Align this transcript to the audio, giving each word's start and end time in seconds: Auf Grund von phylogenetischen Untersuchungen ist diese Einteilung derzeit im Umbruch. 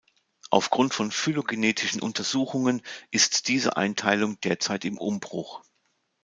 Auf 0.49 0.71
Grund 0.71 0.95
von 0.95 1.11
phylogenetischen 1.11 2.01
Untersuchungen 2.01 2.81
ist 3.11 3.47
diese 3.49 3.77
Einteilung 3.77 4.39
derzeit 4.41 4.83
im 4.83 4.97
Umbruch. 4.97 5.61